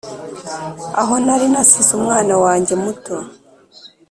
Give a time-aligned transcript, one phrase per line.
[1.01, 3.15] aho nari nasize umwana wanjye muto-